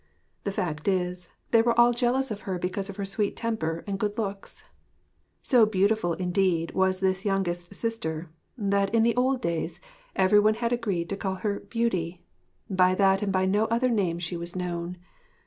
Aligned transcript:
The 0.45 0.51
fact 0.51 0.87
is, 0.87 1.29
they 1.51 1.61
were 1.61 1.79
all 1.79 1.93
jealous 1.93 2.31
of 2.31 2.41
her 2.49 2.57
because 2.57 2.89
of 2.89 2.95
her 2.95 3.05
sweet 3.05 3.35
temper 3.35 3.83
and 3.85 3.99
good 3.99 4.17
looks. 4.17 4.63
So 5.43 5.63
beautiful, 5.67 6.13
indeed, 6.13 6.71
was 6.71 7.01
this 7.01 7.23
youngest 7.23 7.71
sister 7.75 8.25
that 8.57 8.91
in 8.95 9.03
the 9.03 9.15
old 9.15 9.43
days 9.43 9.79
every 10.15 10.39
one 10.39 10.55
had 10.55 10.73
agreed 10.73 11.07
to 11.09 11.17
call 11.17 11.35
her 11.35 11.59
Beauty 11.59 12.23
by 12.67 12.95
that 12.95 13.21
and 13.21 13.31
by 13.31 13.45
no 13.45 13.65
other 13.65 13.89
name 13.89 14.17
she 14.17 14.35
was 14.35 14.55
known. 14.55 14.97